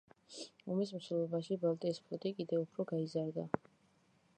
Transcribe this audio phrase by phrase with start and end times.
[0.75, 3.51] ომის მსვლელობაში ბალტიის ფლოტი კიდევ უფრო გაიზარდა.